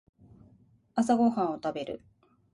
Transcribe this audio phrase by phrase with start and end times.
[0.95, 2.01] 朝ごはんを食べる